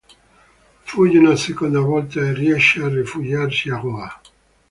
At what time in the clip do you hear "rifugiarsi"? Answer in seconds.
2.87-3.69